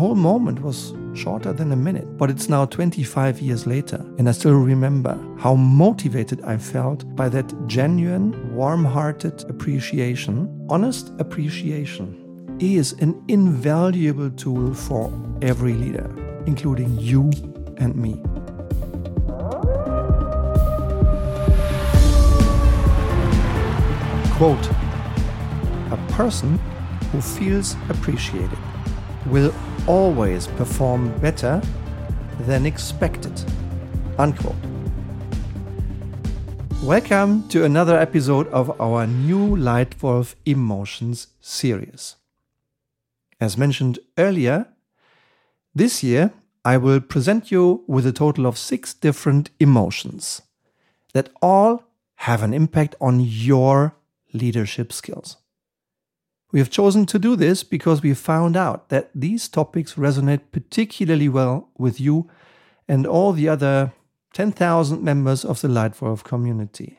whole 0.00 0.14
moment 0.14 0.62
was 0.62 0.94
shorter 1.12 1.52
than 1.52 1.72
a 1.72 1.76
minute, 1.76 2.16
but 2.16 2.30
it's 2.30 2.48
now 2.48 2.64
25 2.64 3.38
years 3.42 3.66
later, 3.66 3.96
and 4.16 4.26
I 4.30 4.32
still 4.32 4.54
remember 4.54 5.14
how 5.38 5.54
motivated 5.56 6.40
I 6.40 6.56
felt 6.56 7.04
by 7.14 7.28
that 7.28 7.52
genuine, 7.66 8.54
warm 8.54 8.82
hearted 8.82 9.44
appreciation, 9.50 10.66
honest 10.70 11.12
appreciation. 11.18 12.16
Is 12.60 12.94
an 12.94 13.22
invaluable 13.28 14.30
tool 14.30 14.72
for 14.72 15.12
every 15.42 15.74
leader, 15.74 16.08
including 16.46 16.98
you 16.98 17.30
and 17.76 17.94
me. 17.94 18.22
Quote 24.38 24.66
A 25.92 25.98
person 26.12 26.58
who 27.12 27.20
feels 27.20 27.76
appreciated 27.90 28.58
will 29.26 29.54
always 29.86 30.46
perform 30.46 31.16
better 31.18 31.60
than 32.40 32.66
expected. 32.66 33.32
Unquote. 34.18 34.54
Welcome 36.82 37.46
to 37.48 37.64
another 37.64 37.98
episode 37.98 38.48
of 38.48 38.80
our 38.80 39.06
new 39.06 39.56
LEITWOLF 39.56 40.34
Emotions 40.46 41.28
series. 41.40 42.16
As 43.40 43.58
mentioned 43.58 43.98
earlier, 44.16 44.66
this 45.74 46.02
year 46.02 46.32
I 46.64 46.76
will 46.76 47.00
present 47.00 47.50
you 47.50 47.84
with 47.86 48.06
a 48.06 48.12
total 48.12 48.46
of 48.46 48.58
six 48.58 48.94
different 48.94 49.50
emotions 49.60 50.42
that 51.12 51.30
all 51.42 51.84
have 52.16 52.42
an 52.42 52.54
impact 52.54 52.94
on 53.00 53.20
your 53.20 53.94
leadership 54.32 54.92
skills. 54.92 55.36
We 56.52 56.58
have 56.58 56.70
chosen 56.70 57.06
to 57.06 57.18
do 57.18 57.36
this 57.36 57.62
because 57.62 58.02
we 58.02 58.14
found 58.14 58.56
out 58.56 58.88
that 58.88 59.10
these 59.14 59.48
topics 59.48 59.94
resonate 59.94 60.50
particularly 60.52 61.28
well 61.28 61.68
with 61.78 62.00
you 62.00 62.28
and 62.88 63.06
all 63.06 63.32
the 63.32 63.48
other 63.48 63.92
10,000 64.34 65.02
members 65.02 65.44
of 65.44 65.60
the 65.60 65.68
LEITWOLF 65.68 66.24
community. 66.24 66.98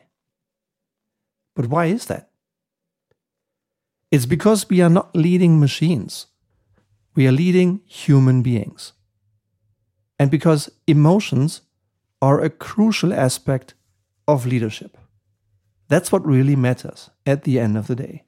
But 1.54 1.66
why 1.66 1.86
is 1.86 2.06
that? 2.06 2.30
It's 4.10 4.26
because 4.26 4.68
we 4.68 4.80
are 4.80 4.90
not 4.90 5.14
leading 5.14 5.60
machines. 5.60 6.26
We 7.14 7.26
are 7.26 7.32
leading 7.32 7.80
human 7.86 8.42
beings. 8.42 8.92
And 10.18 10.30
because 10.30 10.70
emotions 10.86 11.62
are 12.22 12.40
a 12.40 12.50
crucial 12.50 13.12
aspect 13.12 13.74
of 14.28 14.46
leadership. 14.46 14.96
That's 15.88 16.12
what 16.12 16.24
really 16.24 16.56
matters 16.56 17.10
at 17.26 17.44
the 17.44 17.58
end 17.58 17.76
of 17.76 17.86
the 17.86 17.96
day. 17.96 18.24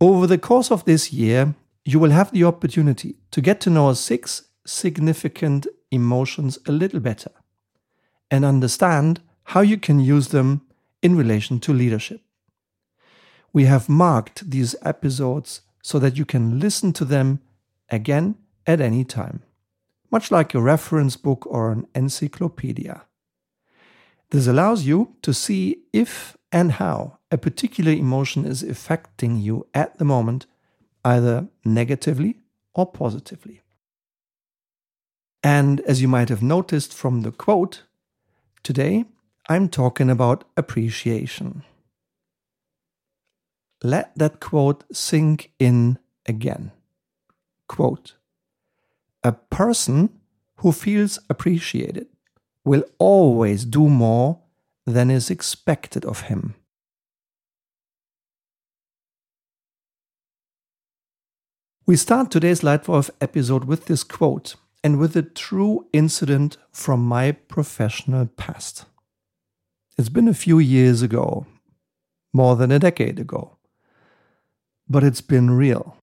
Over 0.00 0.26
the 0.26 0.38
course 0.38 0.70
of 0.70 0.84
this 0.84 1.10
year, 1.10 1.54
you 1.84 1.98
will 1.98 2.10
have 2.10 2.30
the 2.30 2.44
opportunity 2.44 3.16
to 3.30 3.40
get 3.40 3.60
to 3.60 3.70
know 3.70 3.94
six 3.94 4.48
significant 4.66 5.66
emotions 5.90 6.58
a 6.66 6.72
little 6.72 7.00
better 7.00 7.30
and 8.30 8.44
understand 8.44 9.20
how 9.44 9.60
you 9.60 9.78
can 9.78 9.98
use 9.98 10.28
them 10.28 10.62
in 11.00 11.16
relation 11.16 11.60
to 11.60 11.72
leadership. 11.72 12.20
We 13.52 13.64
have 13.64 13.88
marked 13.88 14.50
these 14.50 14.76
episodes 14.82 15.62
so 15.82 15.98
that 16.00 16.18
you 16.18 16.26
can 16.26 16.60
listen 16.60 16.92
to 16.94 17.04
them 17.06 17.40
again 17.88 18.34
at 18.66 18.80
any 18.82 19.04
time, 19.04 19.42
much 20.10 20.30
like 20.30 20.52
a 20.52 20.60
reference 20.60 21.16
book 21.16 21.46
or 21.46 21.72
an 21.72 21.86
encyclopedia. 21.94 23.04
This 24.30 24.46
allows 24.46 24.84
you 24.84 25.14
to 25.22 25.32
see 25.32 25.84
if 25.92 26.36
and 26.52 26.72
how 26.72 27.15
a 27.30 27.38
particular 27.38 27.92
emotion 27.92 28.44
is 28.44 28.62
affecting 28.62 29.38
you 29.38 29.66
at 29.74 29.98
the 29.98 30.04
moment, 30.04 30.46
either 31.04 31.48
negatively 31.64 32.36
or 32.74 32.86
positively. 32.86 33.62
And 35.42 35.80
as 35.82 36.02
you 36.02 36.08
might 36.08 36.28
have 36.28 36.42
noticed 36.42 36.92
from 36.92 37.22
the 37.22 37.32
quote, 37.32 37.82
today 38.62 39.04
I'm 39.48 39.68
talking 39.68 40.10
about 40.10 40.44
appreciation. 40.56 41.62
Let 43.82 44.16
that 44.16 44.40
quote 44.40 44.84
sink 44.92 45.52
in 45.58 45.98
again. 46.26 46.72
Quote 47.68 48.14
A 49.22 49.32
person 49.32 50.20
who 50.56 50.72
feels 50.72 51.18
appreciated 51.28 52.08
will 52.64 52.84
always 52.98 53.64
do 53.64 53.88
more 53.88 54.40
than 54.86 55.10
is 55.10 55.30
expected 55.30 56.04
of 56.04 56.22
him. 56.22 56.54
We 61.88 61.94
start 61.94 62.32
today's 62.32 62.62
LEITWOLF 62.62 63.10
episode 63.20 63.66
with 63.66 63.84
this 63.84 64.02
quote 64.02 64.56
and 64.82 64.98
with 64.98 65.14
a 65.14 65.22
true 65.22 65.86
incident 65.92 66.56
from 66.72 67.06
my 67.06 67.30
professional 67.30 68.26
past. 68.26 68.86
It's 69.96 70.08
been 70.08 70.26
a 70.26 70.34
few 70.34 70.58
years 70.58 71.00
ago, 71.02 71.46
more 72.32 72.56
than 72.56 72.72
a 72.72 72.80
decade 72.80 73.20
ago, 73.20 73.58
but 74.88 75.04
it's 75.04 75.20
been 75.20 75.52
real. 75.52 75.96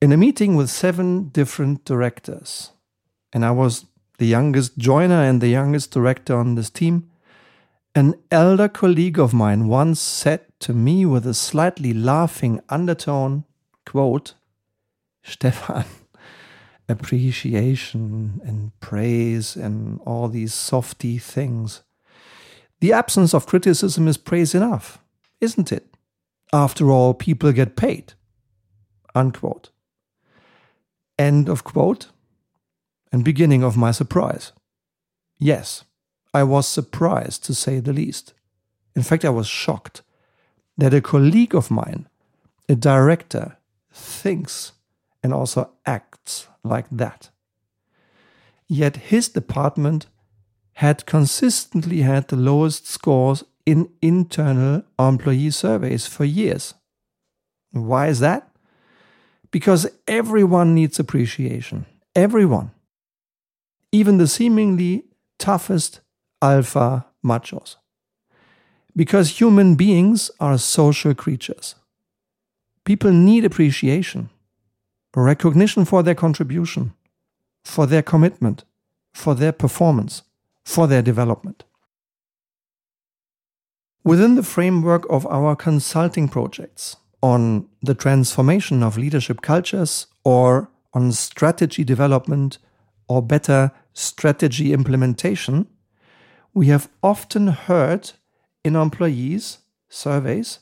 In 0.00 0.10
a 0.10 0.16
meeting 0.16 0.56
with 0.56 0.70
seven 0.70 1.28
different 1.28 1.84
directors, 1.84 2.70
and 3.30 3.44
I 3.44 3.50
was 3.50 3.84
the 4.16 4.26
youngest 4.26 4.78
joiner 4.78 5.22
and 5.22 5.42
the 5.42 5.48
youngest 5.48 5.90
director 5.90 6.34
on 6.34 6.54
this 6.54 6.70
team, 6.70 7.10
an 7.94 8.14
elder 8.30 8.68
colleague 8.68 9.18
of 9.18 9.34
mine 9.34 9.68
once 9.68 10.00
said 10.00 10.46
to 10.60 10.72
me 10.72 11.04
with 11.04 11.26
a 11.26 11.34
slightly 11.34 11.92
laughing 11.92 12.62
undertone, 12.70 13.44
quote, 13.86 14.34
Stefan, 15.22 15.84
appreciation 16.88 18.40
and 18.44 18.78
praise 18.80 19.56
and 19.56 20.00
all 20.04 20.28
these 20.28 20.54
softy 20.54 21.18
things. 21.18 21.82
The 22.80 22.92
absence 22.92 23.32
of 23.34 23.46
criticism 23.46 24.08
is 24.08 24.16
praise 24.16 24.54
enough, 24.54 24.98
isn't 25.40 25.72
it? 25.72 25.94
After 26.52 26.90
all, 26.90 27.14
people 27.14 27.50
get 27.52 27.76
paid. 27.76 28.12
Unquote. 29.14 29.70
End 31.18 31.48
of 31.48 31.64
quote 31.64 32.08
and 33.12 33.24
beginning 33.24 33.62
of 33.62 33.76
my 33.76 33.92
surprise. 33.92 34.52
Yes, 35.38 35.84
I 36.32 36.42
was 36.42 36.66
surprised 36.66 37.44
to 37.44 37.54
say 37.54 37.78
the 37.78 37.92
least. 37.92 38.34
In 38.96 39.02
fact, 39.02 39.24
I 39.24 39.30
was 39.30 39.46
shocked 39.46 40.02
that 40.76 40.92
a 40.92 41.00
colleague 41.00 41.54
of 41.54 41.70
mine, 41.70 42.08
a 42.68 42.74
director, 42.74 43.56
thinks 43.94 44.72
and 45.22 45.32
also 45.32 45.70
acts 45.86 46.48
like 46.62 46.86
that. 46.90 47.30
Yet 48.68 48.96
his 48.96 49.28
department 49.28 50.06
had 50.74 51.06
consistently 51.06 52.02
had 52.02 52.28
the 52.28 52.36
lowest 52.36 52.86
scores 52.86 53.44
in 53.64 53.88
internal 54.02 54.82
employee 54.98 55.50
surveys 55.50 56.06
for 56.06 56.24
years. 56.24 56.74
Why 57.70 58.08
is 58.08 58.20
that? 58.20 58.50
Because 59.50 59.86
everyone 60.08 60.74
needs 60.74 60.98
appreciation. 60.98 61.86
Everyone 62.14 62.72
even 63.94 64.18
the 64.18 64.26
seemingly 64.26 65.04
toughest 65.38 66.00
alpha 66.42 67.06
machos. 67.24 67.76
Because 68.96 69.40
human 69.40 69.76
beings 69.76 70.32
are 70.40 70.58
social 70.58 71.14
creatures. 71.14 71.76
People 72.84 73.12
need 73.12 73.44
appreciation, 73.44 74.30
recognition 75.16 75.84
for 75.84 76.02
their 76.02 76.14
contribution, 76.14 76.92
for 77.64 77.86
their 77.86 78.02
commitment, 78.02 78.64
for 79.14 79.34
their 79.34 79.52
performance, 79.52 80.22
for 80.64 80.86
their 80.86 81.02
development. 81.02 81.64
Within 84.04 84.34
the 84.34 84.42
framework 84.42 85.06
of 85.08 85.26
our 85.28 85.56
consulting 85.56 86.28
projects 86.28 86.96
on 87.22 87.66
the 87.80 87.94
transformation 87.94 88.82
of 88.82 88.98
leadership 88.98 89.40
cultures 89.40 90.08
or 90.24 90.68
on 90.92 91.10
strategy 91.12 91.84
development 91.84 92.58
or 93.08 93.22
better 93.22 93.70
strategy 93.94 94.74
implementation, 94.74 95.66
we 96.52 96.66
have 96.66 96.90
often 97.02 97.46
heard 97.46 98.12
in 98.62 98.76
employees 98.76 99.58
surveys 99.88 100.58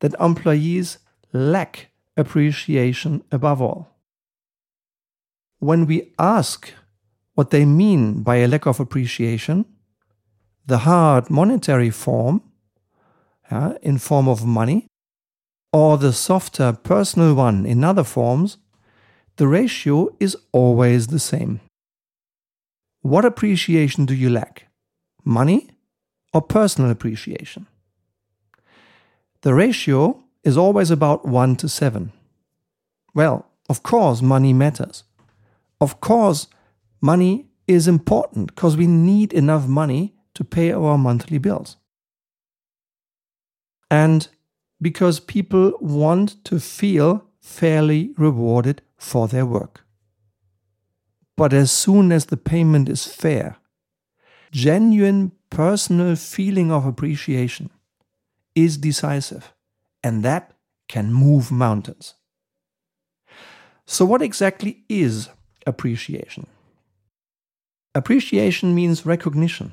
that 0.00 0.14
employees 0.20 0.98
lack 1.34 1.90
appreciation 2.16 3.22
above 3.30 3.60
all. 3.60 3.88
When 5.58 5.86
we 5.86 6.12
ask 6.18 6.72
what 7.34 7.50
they 7.50 7.64
mean 7.64 8.22
by 8.22 8.36
a 8.36 8.48
lack 8.48 8.66
of 8.66 8.80
appreciation, 8.80 9.66
the 10.64 10.78
hard 10.78 11.28
monetary 11.28 11.90
form, 11.90 12.40
uh, 13.50 13.74
in 13.82 13.98
form 13.98 14.28
of 14.28 14.46
money, 14.46 14.86
or 15.72 15.98
the 15.98 16.12
softer 16.12 16.72
personal 16.72 17.34
one 17.34 17.66
in 17.66 17.82
other 17.82 18.04
forms, 18.04 18.58
the 19.36 19.48
ratio 19.48 20.14
is 20.20 20.36
always 20.52 21.08
the 21.08 21.18
same. 21.18 21.60
What 23.02 23.24
appreciation 23.24 24.06
do 24.06 24.14
you 24.14 24.30
lack? 24.30 24.68
Money 25.24 25.70
or 26.32 26.40
personal 26.40 26.90
appreciation? 26.90 27.66
The 29.42 29.52
ratio 29.52 30.23
is 30.44 30.56
always 30.56 30.90
about 30.90 31.26
1 31.26 31.56
to 31.56 31.68
7. 31.68 32.12
Well, 33.14 33.46
Of 33.68 33.82
course, 33.82 34.20
money 34.22 34.52
matters. 34.52 35.04
Of 35.80 36.00
course, 36.00 36.48
money 37.00 37.46
is 37.66 37.88
important 37.88 38.48
because 38.48 38.76
we 38.76 38.86
need 38.86 39.32
enough 39.32 39.66
money 39.66 40.14
to 40.34 40.44
pay 40.44 40.72
our 40.72 40.98
monthly 40.98 41.38
bills. 41.38 41.76
And 43.90 44.28
because 44.80 45.20
people 45.20 45.72
want 45.80 46.44
to 46.44 46.60
feel 46.60 47.24
fairly 47.40 48.12
rewarded 48.18 48.82
for 48.96 49.28
their 49.28 49.46
work. 49.46 49.84
But 51.36 51.52
as 51.52 51.70
soon 51.70 52.12
as 52.12 52.26
the 52.26 52.36
payment 52.36 52.88
is 52.88 53.06
fair, 53.06 53.56
genuine 54.52 55.32
personal 55.48 56.16
feeling 56.16 56.70
of 56.70 56.84
appreciation 56.86 57.70
is 58.54 58.76
decisive, 58.76 59.53
and 60.04 60.22
that 60.22 60.52
can 60.86 61.12
move 61.12 61.50
mountains. 61.50 62.14
So, 63.86 64.04
what 64.04 64.22
exactly 64.22 64.84
is 64.88 65.30
appreciation? 65.66 66.46
Appreciation 67.94 68.74
means 68.74 69.06
recognition, 69.06 69.72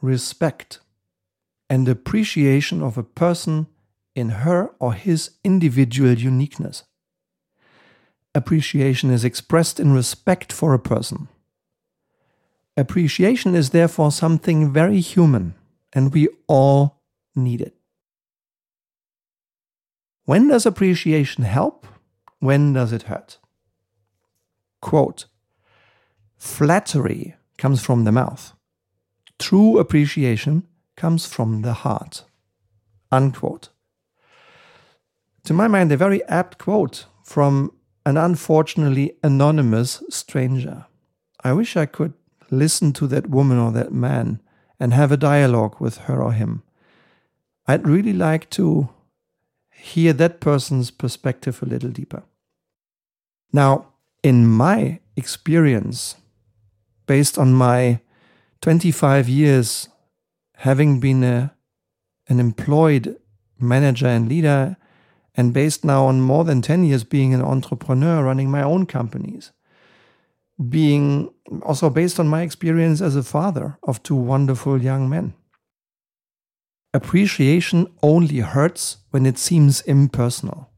respect, 0.00 0.80
and 1.70 1.88
appreciation 1.88 2.82
of 2.82 2.98
a 2.98 3.02
person 3.02 3.68
in 4.14 4.30
her 4.30 4.70
or 4.78 4.92
his 4.92 5.30
individual 5.44 6.14
uniqueness. 6.14 6.84
Appreciation 8.34 9.10
is 9.10 9.24
expressed 9.24 9.78
in 9.78 9.92
respect 9.92 10.52
for 10.52 10.74
a 10.74 10.78
person. 10.78 11.28
Appreciation 12.76 13.54
is 13.54 13.70
therefore 13.70 14.10
something 14.10 14.72
very 14.72 15.00
human, 15.00 15.54
and 15.92 16.12
we 16.12 16.28
all 16.48 17.02
need 17.36 17.60
it. 17.60 17.76
When 20.24 20.48
does 20.48 20.66
appreciation 20.66 21.44
help? 21.44 21.86
When 22.38 22.72
does 22.72 22.92
it 22.92 23.04
hurt? 23.04 23.38
Quote 24.80 25.26
Flattery 26.36 27.34
comes 27.58 27.82
from 27.82 28.04
the 28.04 28.12
mouth. 28.12 28.52
True 29.38 29.78
appreciation 29.78 30.66
comes 30.96 31.26
from 31.26 31.62
the 31.62 31.72
heart. 31.72 32.24
Unquote. 33.10 33.70
To 35.44 35.52
my 35.52 35.66
mind, 35.68 35.90
a 35.90 35.96
very 35.96 36.22
apt 36.24 36.58
quote 36.58 37.06
from 37.24 37.72
an 38.06 38.16
unfortunately 38.16 39.12
anonymous 39.22 40.02
stranger. 40.10 40.86
I 41.42 41.52
wish 41.52 41.76
I 41.76 41.86
could 41.86 42.14
listen 42.50 42.92
to 42.94 43.06
that 43.08 43.28
woman 43.28 43.58
or 43.58 43.72
that 43.72 43.92
man 43.92 44.40
and 44.78 44.92
have 44.92 45.10
a 45.10 45.16
dialogue 45.16 45.80
with 45.80 45.98
her 45.98 46.22
or 46.22 46.32
him. 46.32 46.62
I'd 47.66 47.86
really 47.86 48.12
like 48.12 48.50
to 48.50 48.90
hear 49.72 50.12
that 50.12 50.40
person's 50.40 50.90
perspective 50.90 51.62
a 51.62 51.66
little 51.66 51.90
deeper. 51.90 52.22
Now, 53.52 53.88
in 54.22 54.46
my 54.46 55.00
experience, 55.16 56.16
based 57.06 57.38
on 57.38 57.52
my 57.52 58.00
25 58.60 59.28
years 59.28 59.88
having 60.56 61.00
been 61.00 61.24
a, 61.24 61.52
an 62.28 62.38
employed 62.38 63.16
manager 63.58 64.06
and 64.06 64.28
leader, 64.28 64.76
and 65.34 65.52
based 65.52 65.84
now 65.84 66.06
on 66.06 66.20
more 66.20 66.44
than 66.44 66.62
10 66.62 66.84
years 66.84 67.04
being 67.04 67.34
an 67.34 67.42
entrepreneur 67.42 68.22
running 68.22 68.50
my 68.50 68.62
own 68.62 68.86
companies, 68.86 69.50
being 70.68 71.32
also 71.62 71.90
based 71.90 72.20
on 72.20 72.28
my 72.28 72.42
experience 72.42 73.00
as 73.00 73.16
a 73.16 73.22
father 73.22 73.78
of 73.82 74.02
two 74.02 74.14
wonderful 74.14 74.80
young 74.80 75.08
men. 75.08 75.34
Appreciation 76.94 77.86
only 78.02 78.38
hurts 78.40 78.98
when 79.10 79.24
it 79.24 79.38
seems 79.38 79.80
impersonal. 79.82 80.70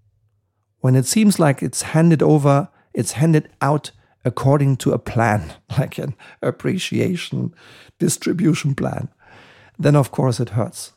When 0.81 0.94
it 0.94 1.06
seems 1.06 1.38
like 1.38 1.62
it's 1.62 1.82
handed 1.82 2.22
over, 2.22 2.69
it's 2.93 3.12
handed 3.12 3.49
out 3.61 3.90
according 4.25 4.76
to 4.76 4.93
a 4.93 4.99
plan, 4.99 5.55
like 5.78 5.99
an 5.99 6.14
appreciation 6.43 7.55
distribution 7.99 8.75
plan, 8.75 9.08
then 9.78 9.96
of 9.96 10.11
course 10.11 10.40
it 10.40 10.50
hurts. 10.50 10.93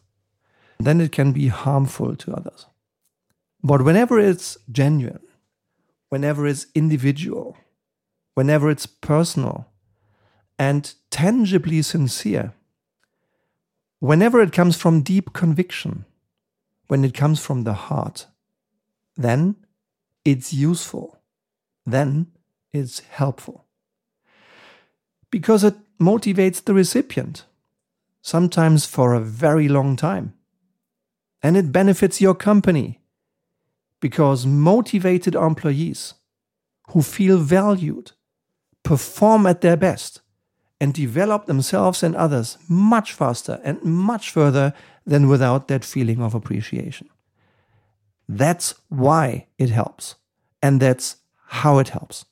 Then 0.79 1.01
it 1.01 1.11
can 1.11 1.31
be 1.31 1.47
harmful 1.47 2.15
to 2.15 2.33
others. 2.33 2.67
But 3.63 3.83
whenever 3.83 4.19
it's 4.19 4.57
genuine, 4.71 5.25
whenever 6.09 6.45
it's 6.45 6.67
individual, 6.75 7.57
whenever 8.35 8.69
it's 8.69 8.85
personal 8.85 9.67
and 10.59 10.93
tangibly 11.09 11.81
sincere, 11.81 12.53
Whenever 13.99 14.41
it 14.41 14.51
comes 14.51 14.77
from 14.77 15.01
deep 15.01 15.33
conviction, 15.33 16.05
when 16.87 17.03
it 17.03 17.13
comes 17.13 17.43
from 17.43 17.63
the 17.63 17.73
heart, 17.73 18.27
then 19.15 19.55
it's 20.23 20.53
useful. 20.53 21.19
Then 21.85 22.27
it's 22.71 22.99
helpful. 22.99 23.65
Because 25.31 25.63
it 25.63 25.75
motivates 25.99 26.63
the 26.63 26.73
recipient, 26.73 27.45
sometimes 28.21 28.85
for 28.85 29.13
a 29.13 29.19
very 29.19 29.67
long 29.67 29.95
time. 29.95 30.33
And 31.41 31.57
it 31.57 31.71
benefits 31.71 32.21
your 32.21 32.35
company 32.35 32.99
because 33.99 34.45
motivated 34.45 35.35
employees 35.35 36.13
who 36.89 37.01
feel 37.01 37.37
valued 37.37 38.11
perform 38.83 39.45
at 39.45 39.61
their 39.61 39.77
best 39.77 40.21
and 40.79 40.93
develop 40.93 41.45
themselves 41.45 42.03
and 42.03 42.15
others 42.15 42.57
much 42.67 43.13
faster 43.13 43.59
and 43.63 43.81
much 43.83 44.31
further 44.31 44.73
than 45.05 45.27
without 45.27 45.67
that 45.67 45.83
feeling 45.83 46.21
of 46.21 46.35
appreciation. 46.35 47.09
That's 48.29 48.75
why 48.89 49.47
it 49.57 49.69
helps, 49.69 50.15
and 50.61 50.81
that's 50.81 51.17
how 51.47 51.79
it 51.79 51.89
helps. 51.89 52.25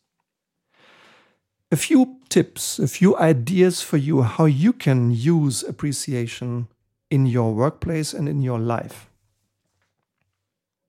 A 1.71 1.77
few 1.77 2.18
tips, 2.30 2.80
a 2.80 2.88
few 2.88 3.18
ideas 3.18 3.81
for 3.81 3.97
you 3.97 4.21
how 4.21 4.45
you 4.45 4.74
can 4.74 5.12
use 5.12 5.63
appreciation 5.63 6.68
in 7.09 7.25
your 7.25 7.53
workplace 7.53 8.13
and 8.13 8.27
in 8.27 8.42
your 8.42 8.59
life. 8.59 9.09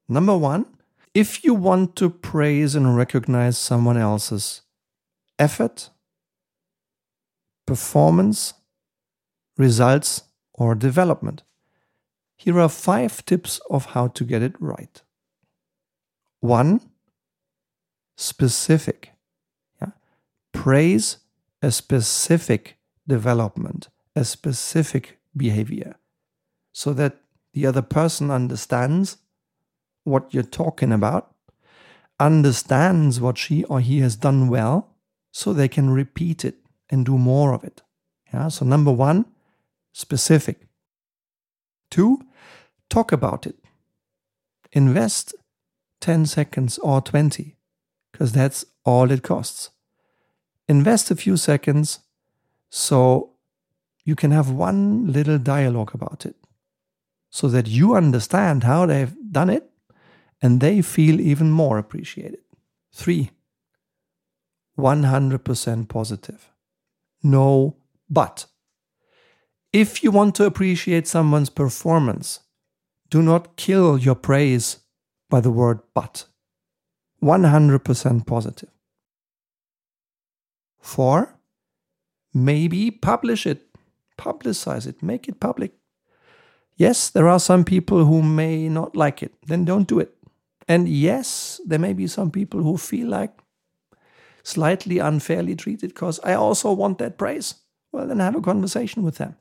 Number 0.08 0.37
one, 0.37 0.67
if 1.14 1.44
you 1.44 1.55
want 1.55 1.97
to 1.97 2.11
praise 2.11 2.75
and 2.75 2.97
recognize 2.97 3.56
someone 3.56 3.97
else's 3.97 4.62
effort, 5.38 5.91
performance, 7.67 8.55
results, 9.57 10.23
or 10.55 10.75
development. 10.75 11.43
Here 12.37 12.59
are 12.61 12.69
five 12.69 13.25
tips 13.27 13.61
of 13.71 13.87
how 13.87 14.09
to 14.09 14.25
get 14.25 14.43
it 14.43 14.55
right. 14.61 15.03
One, 16.41 16.81
specific. 18.17 19.13
Yeah? 19.81 19.91
Praise 20.53 21.19
a 21.63 21.70
specific 21.70 22.77
development, 23.06 23.89
a 24.15 24.25
specific 24.25 25.19
behavior, 25.37 25.96
so 26.73 26.93
that 26.93 27.20
the 27.53 27.67
other 27.67 27.82
person 27.82 28.31
understands 28.31 29.17
what 30.05 30.32
you're 30.32 30.43
talking 30.43 30.93
about, 30.93 31.35
understands 32.20 33.20
what 33.20 33.39
she 33.39 33.65
or 33.65 33.81
he 33.81 34.01
has 34.01 34.17
done 34.17 34.49
well, 34.49 34.94
so 35.32 35.53
they 35.53 35.69
can 35.69 35.91
repeat 35.91 36.44
it 36.44 36.56
and 36.90 37.05
do 37.05 37.19
more 37.19 37.52
of 37.52 37.64
it. 37.64 37.82
Yeah, 38.32 38.48
so 38.48 38.64
number 38.64 38.93
one, 38.93 39.26
specific. 39.93 40.66
Two, 41.90 42.20
talk 42.90 43.12
about 43.12 43.46
it. 43.46 43.56
Invest 44.72 45.34
10 46.00 46.26
seconds 46.26 46.78
or 46.78 47.00
20, 47.00 47.56
because 48.12 48.32
that's 48.32 48.64
all 48.84 49.10
it 49.10 49.22
costs. 49.22 49.70
Invest 50.69 51.10
a 51.10 51.16
few 51.16 51.36
seconds 51.36 52.00
so 52.69 53.31
you 54.05 54.14
can 54.14 54.31
have 54.31 54.50
one 54.50 55.12
little 55.12 55.38
dialogue 55.38 55.94
about 55.94 56.26
it, 56.26 56.36
so 57.31 57.48
that 57.48 57.66
you 57.66 57.94
understand 57.94 58.64
how 58.64 58.86
they've 58.86 59.14
done 59.31 59.50
it 59.50 59.70
and 60.43 60.60
they 60.60 60.82
feel 60.82 61.20
even 61.20 61.50
more 61.50 61.78
appreciated. 61.78 62.40
Three, 62.93 63.31
100% 64.78 65.88
positive 65.88 66.50
no 67.31 67.77
but. 68.09 68.47
If 69.73 70.03
you 70.03 70.11
want 70.11 70.35
to 70.37 70.45
appreciate 70.45 71.06
someone's 71.06 71.51
performance, 71.51 72.41
do 73.11 73.23
not 73.23 73.56
kill 73.56 73.99
your 73.99 74.15
praise 74.15 74.79
by 75.29 75.41
the 75.41 75.51
word 75.51 75.81
but. 75.95 76.27
100% 77.23 78.27
positive. 78.27 78.71
4. 80.81 81.35
Maybe 82.33 82.91
publish 82.91 83.47
it, 83.47 83.67
publicize 84.19 84.87
it, 84.87 85.03
make 85.03 85.29
it 85.29 85.41
public. 85.41 85.73
Yes, 86.77 87.11
there 87.11 87.29
are 87.29 87.41
some 87.41 87.65
people 87.65 88.05
who 88.05 88.23
may 88.23 88.69
not 88.69 88.95
like 88.95 89.23
it, 89.23 89.33
then 89.47 89.65
don't 89.65 89.89
do 89.89 89.99
it. 89.99 90.15
And 90.69 90.89
yes, 90.89 91.61
there 91.67 91.79
may 91.79 91.93
be 91.93 92.06
some 92.06 92.31
people 92.31 92.63
who 92.63 92.77
feel 92.77 93.09
like 93.09 93.33
slightly 94.46 95.00
unfairly 95.00 95.56
treated 95.56 95.93
because 95.93 96.20
I 96.22 96.34
also 96.34 96.72
want 96.72 96.98
that 96.98 97.19
praise, 97.19 97.56
well, 97.91 98.06
then 98.06 98.20
have 98.20 98.36
a 98.36 98.41
conversation 98.41 99.03
with 99.03 99.17
them. 99.17 99.34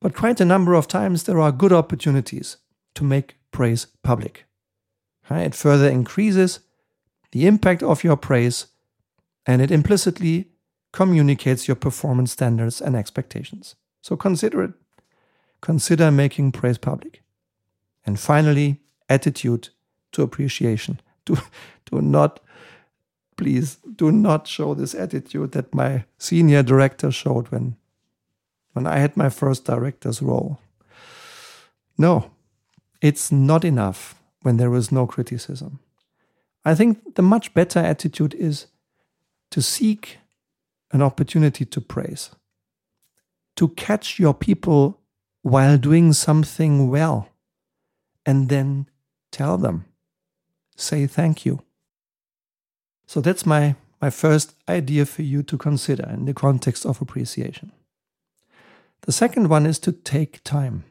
But 0.00 0.14
quite 0.14 0.40
a 0.40 0.44
number 0.44 0.74
of 0.74 0.86
times 0.86 1.24
there 1.24 1.40
are 1.40 1.50
good 1.50 1.72
opportunities 1.72 2.58
to 2.94 3.02
make 3.02 3.36
praise 3.50 3.88
public. 4.04 4.44
It 5.28 5.54
further 5.54 5.88
increases 5.88 6.60
the 7.32 7.46
impact 7.48 7.82
of 7.82 8.04
your 8.04 8.16
praise, 8.16 8.66
and 9.46 9.60
it 9.60 9.72
implicitly 9.72 10.48
communicates 10.92 11.66
your 11.66 11.74
performance 11.74 12.30
standards 12.30 12.80
and 12.80 12.94
expectations. 12.94 13.74
So 14.00 14.16
consider 14.16 14.62
it. 14.62 14.74
Consider 15.60 16.12
making 16.12 16.52
praise 16.52 16.78
public. 16.78 17.22
And 18.06 18.20
finally, 18.20 18.80
attitude 19.08 19.70
to 20.12 20.22
appreciation. 20.22 21.00
Do, 21.24 21.38
do 21.90 22.02
not, 22.02 22.40
please, 23.36 23.78
do 23.96 24.12
not 24.12 24.46
show 24.46 24.74
this 24.74 24.94
attitude 24.94 25.52
that 25.52 25.74
my 25.74 26.04
senior 26.18 26.62
director 26.62 27.10
showed 27.10 27.48
when, 27.48 27.76
when 28.72 28.86
I 28.86 28.98
had 28.98 29.16
my 29.16 29.28
first 29.28 29.64
director's 29.64 30.22
role. 30.22 30.58
No, 31.96 32.30
it's 33.00 33.30
not 33.30 33.64
enough 33.64 34.14
when 34.42 34.56
there 34.56 34.74
is 34.74 34.90
no 34.90 35.06
criticism. 35.06 35.80
I 36.64 36.74
think 36.74 37.14
the 37.14 37.22
much 37.22 37.54
better 37.54 37.78
attitude 37.78 38.34
is 38.34 38.66
to 39.50 39.60
seek 39.62 40.18
an 40.92 41.02
opportunity 41.02 41.64
to 41.64 41.80
praise, 41.80 42.30
to 43.56 43.68
catch 43.68 44.18
your 44.18 44.34
people 44.34 45.00
while 45.42 45.76
doing 45.76 46.12
something 46.12 46.88
well, 46.88 47.28
and 48.24 48.48
then 48.48 48.88
tell 49.30 49.58
them, 49.58 49.84
say 50.76 51.06
thank 51.06 51.44
you. 51.44 51.62
So 53.06 53.20
that's 53.20 53.46
my, 53.46 53.76
my 54.00 54.10
first 54.10 54.54
idea 54.68 55.06
for 55.06 55.22
you 55.22 55.42
to 55.42 55.58
consider 55.58 56.08
in 56.08 56.24
the 56.24 56.34
context 56.34 56.86
of 56.86 57.00
appreciation. 57.00 57.72
The 59.02 59.12
second 59.12 59.48
one 59.48 59.66
is 59.66 59.78
to 59.80 59.92
take 59.92 60.42
time. 60.44 60.84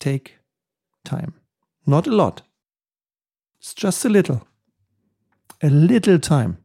Take 0.00 0.38
time. 1.04 1.34
Not 1.86 2.06
a 2.06 2.10
lot. 2.10 2.42
It's 3.58 3.74
just 3.74 4.04
a 4.04 4.08
little. 4.08 4.46
A 5.62 5.68
little 5.68 6.18
time, 6.18 6.58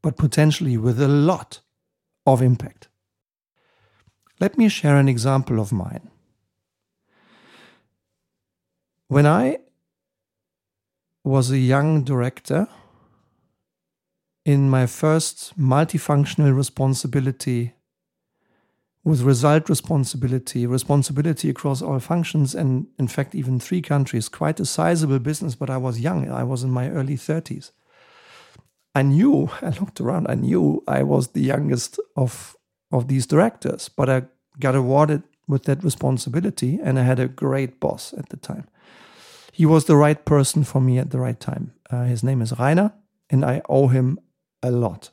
but 0.00 0.16
potentially 0.16 0.76
with 0.76 1.00
a 1.00 1.08
lot 1.08 1.60
of 2.26 2.40
impact. 2.40 2.88
Let 4.38 4.56
me 4.56 4.68
share 4.68 4.96
an 4.96 5.08
example 5.08 5.60
of 5.60 5.72
mine. 5.72 6.08
When 9.08 9.26
I 9.26 9.58
was 11.24 11.50
a 11.50 11.58
young 11.58 12.04
director, 12.04 12.68
in 14.44 14.70
my 14.70 14.86
first 14.86 15.58
multifunctional 15.58 16.56
responsibility 16.56 17.74
with 19.02 19.22
result 19.22 19.68
responsibility, 19.68 20.66
responsibility 20.66 21.48
across 21.48 21.80
all 21.80 21.98
functions, 22.00 22.54
and 22.54 22.86
in 22.98 23.08
fact, 23.08 23.34
even 23.34 23.58
three 23.58 23.80
countries, 23.80 24.28
quite 24.28 24.60
a 24.60 24.66
sizable 24.66 25.18
business, 25.18 25.54
but 25.54 25.70
I 25.70 25.78
was 25.78 26.00
young. 26.00 26.30
I 26.30 26.44
was 26.44 26.62
in 26.62 26.70
my 26.70 26.90
early 26.90 27.16
30s. 27.16 27.70
I 28.94 29.02
knew, 29.02 29.50
I 29.62 29.70
looked 29.70 30.00
around, 30.00 30.26
I 30.28 30.34
knew 30.34 30.82
I 30.86 31.02
was 31.02 31.28
the 31.28 31.40
youngest 31.40 31.98
of, 32.16 32.56
of 32.92 33.08
these 33.08 33.26
directors, 33.26 33.88
but 33.88 34.10
I 34.10 34.22
got 34.58 34.74
awarded 34.74 35.22
with 35.48 35.64
that 35.64 35.82
responsibility, 35.82 36.78
and 36.82 36.98
I 36.98 37.02
had 37.02 37.18
a 37.18 37.26
great 37.26 37.80
boss 37.80 38.12
at 38.16 38.28
the 38.28 38.36
time 38.36 38.66
he 39.60 39.66
was 39.66 39.84
the 39.84 39.96
right 39.96 40.24
person 40.24 40.64
for 40.64 40.80
me 40.80 40.98
at 40.98 41.10
the 41.10 41.18
right 41.18 41.38
time. 41.38 41.72
Uh, 41.90 42.04
his 42.04 42.22
name 42.22 42.40
is 42.40 42.58
Rainer, 42.58 42.92
and 43.28 43.44
I 43.44 43.60
owe 43.68 43.88
him 43.88 44.18
a 44.62 44.70
lot. 44.70 45.10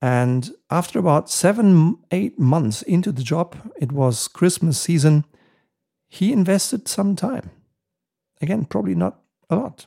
And 0.00 0.50
after 0.70 0.98
about 0.98 1.30
seven, 1.30 1.96
eight 2.10 2.38
months 2.38 2.82
into 2.82 3.10
the 3.10 3.22
job, 3.22 3.56
it 3.80 3.90
was 3.90 4.28
Christmas 4.28 4.78
season, 4.78 5.24
he 6.08 6.32
invested 6.32 6.88
some 6.88 7.16
time. 7.16 7.50
Again, 8.40 8.66
probably 8.66 8.94
not 8.94 9.20
a 9.48 9.56
lot. 9.56 9.86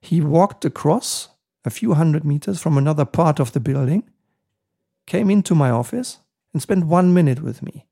He 0.00 0.20
walked 0.20 0.64
across 0.64 1.28
a 1.64 1.70
few 1.70 1.94
hundred 1.94 2.24
meters 2.24 2.60
from 2.60 2.76
another 2.76 3.04
part 3.04 3.38
of 3.38 3.52
the 3.52 3.60
building, 3.60 4.04
came 5.06 5.30
into 5.30 5.54
my 5.54 5.70
office, 5.70 6.18
and 6.52 6.60
spent 6.60 6.86
one 6.86 7.14
minute 7.14 7.42
with 7.42 7.62
me. 7.62 7.86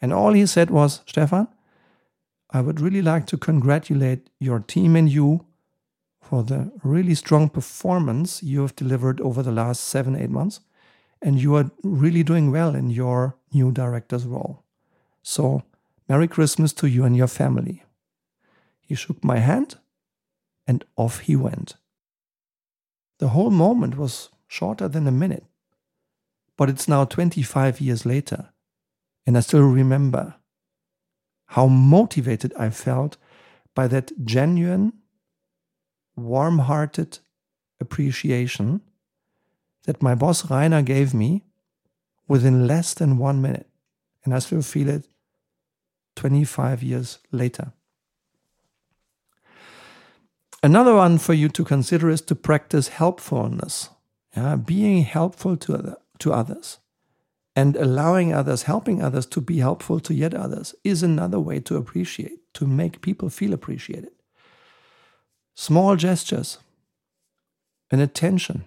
And 0.00 0.12
all 0.12 0.32
he 0.32 0.46
said 0.46 0.70
was, 0.70 1.02
Stefan, 1.06 1.48
I 2.50 2.60
would 2.60 2.80
really 2.80 3.02
like 3.02 3.26
to 3.26 3.36
congratulate 3.36 4.30
your 4.38 4.60
team 4.60 4.96
and 4.96 5.10
you 5.10 5.46
for 6.20 6.42
the 6.42 6.72
really 6.82 7.14
strong 7.14 7.48
performance 7.48 8.42
you 8.42 8.60
have 8.62 8.76
delivered 8.76 9.20
over 9.20 9.42
the 9.42 9.52
last 9.52 9.84
seven, 9.84 10.14
eight 10.14 10.30
months. 10.30 10.60
And 11.22 11.40
you 11.40 11.54
are 11.56 11.70
really 11.82 12.22
doing 12.22 12.50
well 12.50 12.74
in 12.74 12.90
your 12.90 13.36
new 13.52 13.72
director's 13.72 14.24
role. 14.24 14.64
So, 15.22 15.62
Merry 16.08 16.28
Christmas 16.28 16.72
to 16.74 16.88
you 16.88 17.04
and 17.04 17.16
your 17.16 17.26
family. 17.26 17.84
He 18.80 18.94
shook 18.94 19.22
my 19.22 19.38
hand 19.38 19.76
and 20.66 20.84
off 20.96 21.20
he 21.20 21.36
went. 21.36 21.76
The 23.18 23.28
whole 23.28 23.50
moment 23.50 23.96
was 23.96 24.30
shorter 24.48 24.88
than 24.88 25.06
a 25.06 25.12
minute, 25.12 25.44
but 26.56 26.68
it's 26.70 26.88
now 26.88 27.04
25 27.04 27.80
years 27.80 28.04
later, 28.06 28.48
and 29.26 29.36
I 29.36 29.40
still 29.40 29.62
remember 29.62 30.34
how 31.46 31.66
motivated 31.66 32.52
I 32.58 32.70
felt 32.70 33.16
by 33.74 33.86
that 33.88 34.24
genuine, 34.24 34.92
warm 36.16 36.60
hearted 36.60 37.18
appreciation 37.80 38.80
that 39.84 40.02
my 40.02 40.14
boss 40.14 40.50
Rainer 40.50 40.82
gave 40.82 41.14
me 41.14 41.44
within 42.28 42.66
less 42.66 42.94
than 42.94 43.18
one 43.18 43.40
minute. 43.42 43.68
And 44.24 44.34
I 44.34 44.38
still 44.38 44.62
feel 44.62 44.88
it 44.88 45.06
25 46.16 46.82
years 46.82 47.18
later. 47.32 47.72
Another 50.62 50.94
one 50.94 51.16
for 51.16 51.32
you 51.32 51.48
to 51.48 51.64
consider 51.64 52.10
is 52.10 52.20
to 52.22 52.34
practice 52.34 52.88
helpfulness, 52.88 53.88
yeah, 54.36 54.56
being 54.56 55.04
helpful 55.04 55.56
to, 55.56 55.74
other, 55.74 55.96
to 56.18 56.32
others 56.32 56.78
and 57.56 57.76
allowing 57.76 58.32
others, 58.32 58.64
helping 58.64 59.02
others 59.02 59.26
to 59.26 59.40
be 59.40 59.58
helpful 59.58 60.00
to 60.00 60.14
yet 60.14 60.34
others 60.34 60.74
is 60.84 61.02
another 61.02 61.40
way 61.40 61.60
to 61.60 61.76
appreciate, 61.76 62.52
to 62.54 62.66
make 62.66 63.00
people 63.00 63.28
feel 63.28 63.52
appreciated. 63.52 64.10
Small 65.54 65.96
gestures, 65.96 66.58
an 67.90 68.00
attention, 68.00 68.64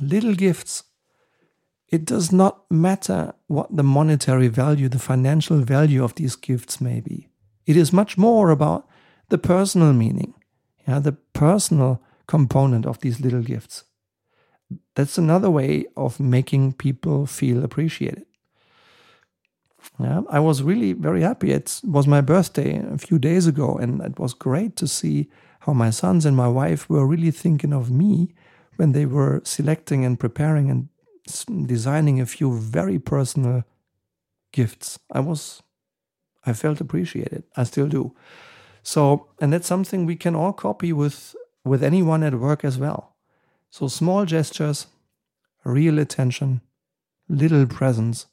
little 0.00 0.34
gifts. 0.34 0.84
It 1.88 2.04
does 2.04 2.32
not 2.32 2.70
matter 2.70 3.32
what 3.46 3.74
the 3.74 3.82
monetary 3.82 4.48
value, 4.48 4.88
the 4.88 4.98
financial 4.98 5.58
value 5.60 6.04
of 6.04 6.14
these 6.16 6.36
gifts 6.36 6.80
may 6.80 7.00
be. 7.00 7.28
It 7.66 7.76
is 7.76 7.92
much 7.92 8.18
more 8.18 8.50
about 8.50 8.86
the 9.30 9.38
personal 9.38 9.92
meaning, 9.92 10.34
yeah, 10.86 10.98
the 10.98 11.12
personal 11.12 12.02
component 12.26 12.84
of 12.84 13.00
these 13.00 13.20
little 13.20 13.42
gifts 13.42 13.84
that's 14.94 15.18
another 15.18 15.50
way 15.50 15.86
of 15.96 16.20
making 16.20 16.72
people 16.74 17.26
feel 17.26 17.64
appreciated. 17.64 18.26
Yeah, 20.00 20.22
I 20.28 20.40
was 20.40 20.62
really 20.62 20.92
very 20.92 21.22
happy. 21.22 21.50
It 21.50 21.80
was 21.84 22.06
my 22.06 22.20
birthday 22.20 22.76
a 22.76 22.98
few 22.98 23.18
days 23.18 23.46
ago, 23.46 23.76
and 23.78 24.00
it 24.02 24.18
was 24.18 24.34
great 24.34 24.76
to 24.76 24.86
see 24.86 25.28
how 25.68 25.74
my 25.74 25.90
sons 25.90 26.24
and 26.24 26.34
my 26.34 26.48
wife 26.48 26.88
were 26.88 27.06
really 27.06 27.30
thinking 27.30 27.74
of 27.74 27.90
me 27.90 28.34
when 28.76 28.92
they 28.92 29.04
were 29.04 29.42
selecting 29.44 30.02
and 30.02 30.18
preparing 30.18 30.70
and 30.70 30.88
designing 31.68 32.18
a 32.18 32.24
few 32.24 32.56
very 32.58 32.98
personal 32.98 33.64
gifts. 34.50 34.98
I 35.12 35.20
was, 35.20 35.62
I 36.46 36.54
felt 36.54 36.80
appreciated. 36.80 37.42
I 37.54 37.64
still 37.64 37.86
do. 37.86 38.16
So, 38.82 39.28
and 39.42 39.52
that's 39.52 39.66
something 39.66 40.06
we 40.06 40.16
can 40.16 40.34
all 40.34 40.54
copy 40.54 40.90
with 40.90 41.36
with 41.66 41.82
anyone 41.82 42.22
at 42.22 42.36
work 42.36 42.64
as 42.64 42.78
well. 42.78 43.14
So 43.68 43.88
small 43.88 44.24
gestures, 44.24 44.86
real 45.64 45.98
attention, 45.98 46.62
little 47.28 47.66
presence, 47.66 48.24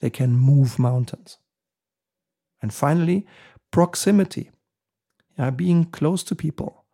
they 0.00 0.10
can 0.10 0.36
move 0.36 0.78
mountains. 0.78 1.38
And 2.62 2.72
finally, 2.72 3.26
proximity, 3.72 4.52
yeah, 5.38 5.50
being 5.50 5.84
close 5.86 6.22
to 6.24 6.34
people, 6.34 6.84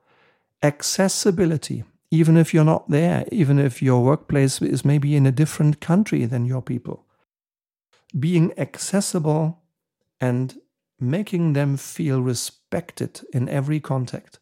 accessibility, 0.62 1.85
even 2.11 2.37
if 2.37 2.52
you're 2.52 2.64
not 2.64 2.88
there, 2.90 3.25
even 3.30 3.59
if 3.59 3.82
your 3.82 4.02
workplace 4.02 4.61
is 4.61 4.85
maybe 4.85 5.16
in 5.16 5.26
a 5.26 5.32
different 5.32 5.80
country 5.80 6.25
than 6.25 6.44
your 6.44 6.62
people. 6.62 7.06
Being 8.18 8.59
accessible 8.59 9.62
and 10.20 10.59
making 10.99 11.52
them 11.52 11.76
feel 11.76 12.20
respected 12.20 13.20
in 13.32 13.49
every 13.49 13.80
contact 13.80 14.40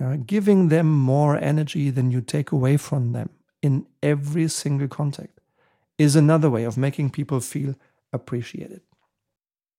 uh, 0.00 0.16
giving 0.26 0.68
them 0.68 0.90
more 0.90 1.36
energy 1.36 1.90
than 1.90 2.10
you 2.10 2.20
take 2.20 2.52
away 2.52 2.76
from 2.76 3.12
them 3.12 3.30
in 3.62 3.86
every 4.02 4.48
single 4.48 4.88
contact 4.88 5.40
is 5.98 6.16
another 6.16 6.48
way 6.48 6.64
of 6.64 6.78
making 6.78 7.10
people 7.10 7.40
feel 7.40 7.74
appreciated. 8.12 8.80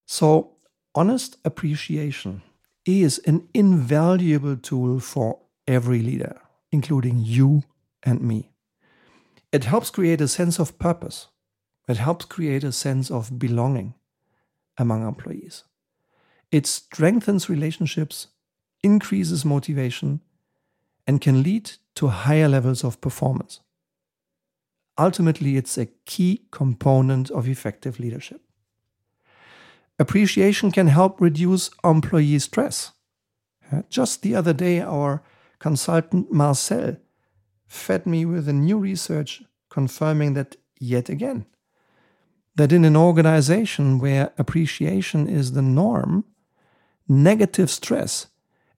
So, 0.06 0.52
honest 0.94 1.38
appreciation 1.44 2.44
is 2.86 3.20
an 3.26 3.48
invaluable 3.54 4.58
tool 4.58 5.00
for 5.00 5.40
every 5.68 6.02
leader, 6.02 6.42
including 6.72 7.20
you 7.20 7.64
and 8.04 8.22
me. 8.22 8.52
It 9.52 9.66
helps 9.66 9.90
create 9.90 10.22
a 10.22 10.28
sense 10.28 10.60
of 10.60 10.80
purpose, 10.80 11.28
it 11.88 11.98
helps 11.98 12.26
create 12.26 12.64
a 12.64 12.72
sense 12.72 13.12
of 13.12 13.38
belonging 13.38 13.96
among 14.78 15.08
employees. 15.08 15.64
It 16.52 16.66
strengthens 16.66 17.50
relationships 17.50 18.28
increases 18.84 19.46
motivation, 19.46 20.22
and 21.08 21.22
can 21.22 21.44
lead 21.44 21.72
to 21.96 22.08
higher 22.08 22.48
levels 22.48 22.84
of 22.84 23.02
performance. 23.02 23.60
Ultimately, 24.98 25.58
it's 25.58 25.78
a 25.78 25.88
key 26.06 26.48
component 26.52 27.32
of 27.32 27.48
effective 27.48 28.00
leadership. 28.00 28.42
Appreciation 30.02 30.72
can 30.72 30.88
help 30.88 31.22
reduce 31.22 31.70
employee 31.84 32.40
stress. 32.40 32.94
Just 33.88 34.24
the 34.24 34.34
other 34.34 34.52
day, 34.52 34.82
our 34.82 35.22
consultant 35.60 36.32
Marcel 36.32 36.98
fed 37.68 38.08
me 38.08 38.26
with 38.26 38.50
a 38.50 38.54
new 38.54 38.80
research 38.80 39.44
confirming 39.70 40.34
that 40.34 40.56
yet 40.80 41.08
again. 41.08 41.46
That 42.56 42.72
in 42.72 42.84
an 42.84 42.98
organization 42.98 44.00
where 44.00 44.34
appreciation 44.40 45.30
is 45.30 45.52
the 45.52 45.62
norm, 45.62 46.26
negative 47.08 47.70
stress 47.70 48.26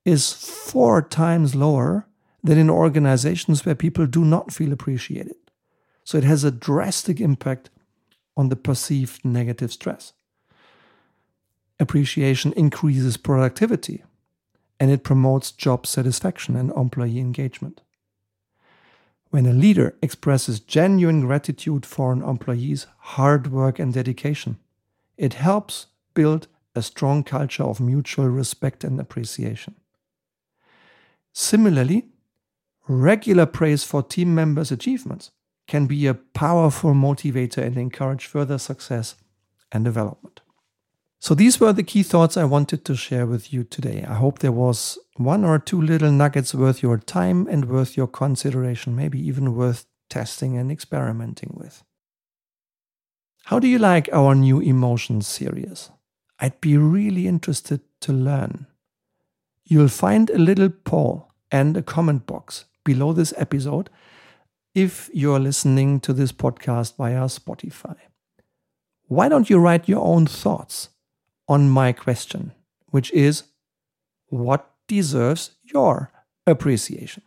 is 0.04 0.34
four 0.34 1.02
times 1.02 1.56
lower 1.56 2.06
than 2.44 2.58
in 2.58 2.70
organizations 2.70 3.66
where 3.66 3.76
people 3.76 4.08
do 4.08 4.26
not 4.26 4.52
feel 4.52 4.74
appreciated. 4.74 5.38
So 6.04 6.18
it 6.18 6.26
has 6.26 6.44
a 6.44 6.52
drastic 6.52 7.22
impact 7.22 7.70
on 8.36 8.50
the 8.50 8.58
perceived 8.58 9.24
negative 9.24 9.72
stress. 9.72 10.12
Appreciation 11.84 12.54
increases 12.54 13.18
productivity 13.18 14.06
and 14.80 14.90
it 14.90 15.04
promotes 15.04 15.52
job 15.52 15.86
satisfaction 15.86 16.56
and 16.56 16.72
employee 16.78 17.20
engagement. 17.20 17.82
When 19.32 19.46
a 19.46 19.52
leader 19.52 19.94
expresses 20.02 20.62
genuine 20.62 21.26
gratitude 21.26 21.86
for 21.86 22.14
an 22.14 22.24
employee's 22.24 22.88
hard 23.00 23.52
work 23.52 23.80
and 23.80 23.94
dedication, 23.94 24.60
it 25.18 25.34
helps 25.34 25.88
build 26.14 26.48
a 26.74 26.82
strong 26.82 27.22
culture 27.22 27.64
of 27.64 27.82
mutual 27.82 28.30
respect 28.30 28.86
and 28.86 28.98
appreciation. 28.98 29.76
Similarly, 31.34 32.06
regular 32.88 33.46
praise 33.46 33.84
for 33.84 34.02
team 34.02 34.34
members' 34.34 34.72
achievements 34.72 35.32
can 35.68 35.86
be 35.86 36.08
a 36.08 36.14
powerful 36.14 36.94
motivator 36.94 37.58
and 37.58 37.76
encourage 37.76 38.26
further 38.26 38.58
success 38.58 39.16
and 39.70 39.84
development. 39.84 40.33
So, 41.24 41.34
these 41.34 41.58
were 41.58 41.72
the 41.72 41.84
key 41.84 42.04
thoughts 42.04 42.36
I 42.36 42.44
wanted 42.44 42.84
to 42.84 42.98
share 42.98 43.26
with 43.26 43.54
you 43.54 43.64
today. 43.64 44.04
I 44.06 44.16
hope 44.16 44.40
there 44.40 44.52
was 44.52 44.98
one 45.16 45.46
or 45.46 45.58
two 45.58 45.82
little 45.82 46.12
nuggets 46.12 46.54
worth 46.54 46.84
your 46.84 46.98
time 46.98 47.48
and 47.48 47.70
worth 47.70 47.96
your 47.96 48.08
consideration, 48.08 48.94
maybe 48.94 49.26
even 49.26 49.56
worth 49.56 49.86
testing 50.10 50.58
and 50.58 50.70
experimenting 50.70 51.54
with. 51.56 51.82
How 53.46 53.58
do 53.58 53.70
you 53.70 53.80
like 53.80 54.10
our 54.12 54.36
new 54.36 54.60
emotions 54.60 55.26
series? 55.26 55.92
I'd 56.40 56.60
be 56.60 56.76
really 56.76 57.26
interested 57.26 57.80
to 58.02 58.12
learn. 58.12 58.68
You'll 59.64 59.88
find 59.88 60.30
a 60.30 60.38
little 60.38 60.72
poll 60.72 61.32
and 61.50 61.78
a 61.78 61.82
comment 61.82 62.28
box 62.28 62.66
below 62.84 63.14
this 63.14 63.34
episode 63.38 63.90
if 64.76 65.10
you're 65.14 65.40
listening 65.40 66.02
to 66.02 66.12
this 66.12 66.34
podcast 66.34 66.98
via 66.98 67.28
Spotify. 67.28 67.96
Why 69.08 69.30
don't 69.30 69.50
you 69.50 69.58
write 69.58 69.88
your 69.88 70.04
own 70.04 70.26
thoughts 70.26 70.90
on 71.48 71.70
my 71.70 71.92
question, 71.92 72.54
which 72.92 73.12
is 73.12 73.44
what 74.28 74.72
deserves 74.88 75.52
your 75.64 76.12
appreciation? 76.48 77.24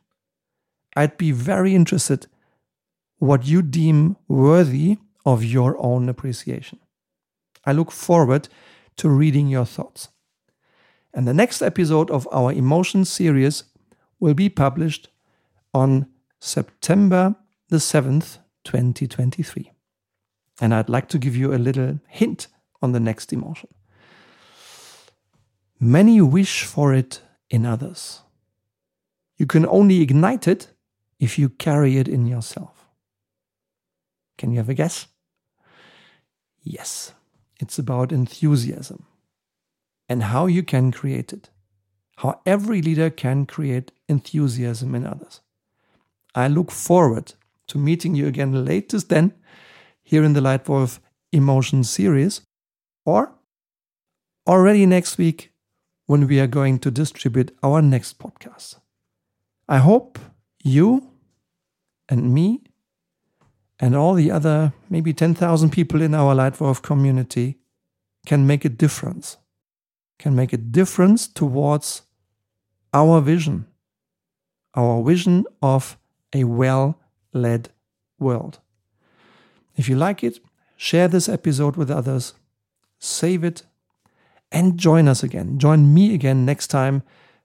I'd 0.97 1.19
be 1.19 1.33
very 1.33 1.75
interested 1.75 2.27
what 3.19 3.47
you 3.47 3.63
deem 3.63 4.17
worthy 4.29 4.99
of 5.25 5.45
your 5.45 5.77
own 5.79 6.09
appreciation. 6.09 6.79
I 7.65 7.73
look 7.73 7.91
forward 7.91 8.49
to 8.97 9.09
reading 9.09 9.49
your 9.49 9.67
thoughts. 9.67 10.09
And 11.13 11.27
the 11.27 11.35
next 11.35 11.63
episode 11.63 12.11
of 12.11 12.29
our 12.31 12.53
Emotions 12.53 13.11
series 13.11 13.65
will 14.21 14.35
be 14.35 14.49
published 14.49 15.09
on 15.75 16.07
September 16.41 17.37
the 17.69 17.79
7th, 17.79 18.39
2023. 18.65 19.73
And 20.61 20.75
I'd 20.75 20.89
like 20.89 21.09
to 21.09 21.19
give 21.19 21.37
you 21.37 21.53
a 21.53 21.59
little 21.59 22.01
hint 22.09 22.49
on 22.81 22.93
the 22.93 23.01
next 23.01 23.33
emotion. 23.33 23.69
Many 25.79 26.21
wish 26.21 26.65
for 26.65 26.95
it 26.95 27.21
in 27.51 27.67
others. 27.67 28.23
You 29.37 29.47
can 29.47 29.67
only 29.67 30.01
ignite 30.01 30.49
it 30.49 30.69
if 31.21 31.39
you 31.39 31.51
carry 31.51 31.99
it 31.99 32.09
in 32.09 32.27
yourself. 32.27 32.87
Can 34.39 34.51
you 34.53 34.59
have 34.59 34.71
a 34.71 34.75
guess? 34.75 35.07
Yes, 36.63 37.13
it's 37.61 37.79
about 37.79 38.13
enthusiasm 38.13 39.05
and 40.09 40.23
how 40.25 40.47
you 40.47 40.63
can 40.63 40.93
create 40.93 41.33
it. 41.33 41.51
How 42.17 42.41
every 42.47 42.81
leader 42.81 43.11
can 43.11 43.45
create 43.45 43.93
enthusiasm 44.09 44.95
in 44.95 45.07
others. 45.07 45.43
I 46.35 46.49
look 46.49 46.71
forward 46.71 47.35
to 47.69 47.79
meeting 47.79 48.15
you 48.15 48.27
again 48.27 48.65
latest 48.65 49.11
then 49.11 49.35
here 50.03 50.25
in 50.25 50.33
the 50.33 50.41
LEITWOLF 50.41 51.01
Emotion 51.33 51.85
series 51.85 52.41
or 53.05 53.33
already 54.47 54.87
next 54.87 55.19
week 55.19 55.53
when 56.07 56.27
we 56.27 56.41
are 56.41 56.47
going 56.47 56.79
to 56.79 56.91
distribute 56.91 57.57
our 57.63 57.83
next 57.83 58.19
podcast. 58.19 58.77
I 59.69 59.79
hope 59.79 60.19
you 60.63 61.11
and 62.09 62.33
me 62.33 62.63
and 63.79 63.95
all 63.95 64.15
the 64.15 64.31
other 64.31 64.73
maybe 64.89 65.13
10,000 65.13 65.71
people 65.71 66.01
in 66.01 66.15
our 66.15 66.35
LEITWOLF 66.35 66.83
community 66.83 67.59
can 68.25 68.47
make 68.47 68.65
a 68.65 68.69
difference, 68.69 69.37
can 70.19 70.35
make 70.35 70.53
a 70.53 70.57
difference 70.57 71.27
towards 71.27 72.03
our 72.95 73.21
vision, 73.21 73.67
our 74.75 75.03
vision 75.03 75.45
of 75.61 75.99
a 76.33 76.45
well 76.45 76.99
led 77.33 77.71
world. 78.19 78.61
If 79.77 79.89
you 79.89 79.97
like 79.97 80.25
it, 80.25 80.39
share 80.77 81.09
this 81.09 81.29
episode 81.29 81.77
with 81.77 81.91
others, 81.91 82.35
save 82.99 83.45
it, 83.45 83.63
and 84.53 84.79
join 84.79 85.09
us 85.09 85.23
again. 85.23 85.59
Join 85.59 85.93
me 85.93 86.15
again 86.15 86.45
next 86.45 86.69
time, 86.69 87.03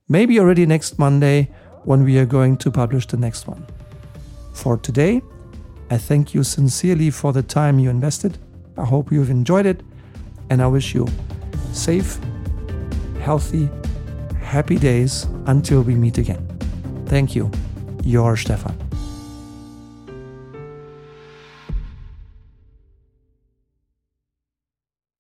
maybe 0.07 0.39
already 0.39 0.65
next 0.65 0.99
Monday 0.99 1.49
when 1.83 2.03
we 2.03 2.17
are 2.17 2.25
going 2.25 2.57
to 2.57 2.71
publish 2.71 3.07
the 3.07 3.17
next 3.17 3.47
one. 3.47 3.65
For 4.53 4.77
today, 4.77 5.21
I 5.89 5.97
thank 5.97 6.33
you 6.33 6.43
sincerely 6.43 7.09
for 7.09 7.33
the 7.33 7.43
time 7.43 7.79
you 7.79 7.89
invested. 7.89 8.37
I 8.77 8.85
hope 8.85 9.11
you've 9.11 9.29
enjoyed 9.29 9.65
it, 9.65 9.81
and 10.49 10.61
I 10.61 10.67
wish 10.67 10.93
you 10.93 11.07
safe, 11.73 12.19
healthy, 13.19 13.69
happy 14.41 14.77
days 14.77 15.27
until 15.45 15.81
we 15.81 15.95
meet 15.95 16.17
again. 16.17 16.47
Thank 17.07 17.35
you. 17.35 17.51
Your 18.03 18.35
Stefan. 18.35 18.90